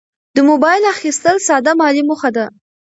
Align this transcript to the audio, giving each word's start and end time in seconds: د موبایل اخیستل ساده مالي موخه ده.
د 0.35 0.37
موبایل 0.49 0.83
اخیستل 0.95 1.35
ساده 1.47 1.71
مالي 1.79 2.03
موخه 2.09 2.29
ده. 2.35 2.45